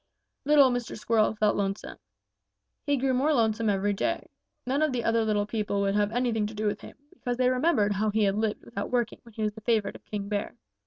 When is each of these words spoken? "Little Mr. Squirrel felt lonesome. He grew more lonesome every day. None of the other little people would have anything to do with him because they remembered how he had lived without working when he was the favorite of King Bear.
"Little 0.45 0.71
Mr. 0.71 0.97
Squirrel 0.97 1.35
felt 1.35 1.55
lonesome. 1.55 1.99
He 2.87 2.97
grew 2.97 3.13
more 3.13 3.35
lonesome 3.35 3.69
every 3.69 3.93
day. 3.93 4.31
None 4.65 4.81
of 4.81 4.93
the 4.93 5.03
other 5.03 5.23
little 5.23 5.45
people 5.45 5.79
would 5.81 5.93
have 5.93 6.11
anything 6.11 6.47
to 6.47 6.55
do 6.55 6.65
with 6.65 6.81
him 6.81 6.97
because 7.11 7.37
they 7.37 7.49
remembered 7.51 7.93
how 7.93 8.09
he 8.09 8.23
had 8.23 8.33
lived 8.33 8.63
without 8.65 8.89
working 8.89 9.19
when 9.21 9.33
he 9.33 9.43
was 9.43 9.53
the 9.53 9.61
favorite 9.61 9.95
of 9.95 10.03
King 10.05 10.27
Bear. 10.27 10.55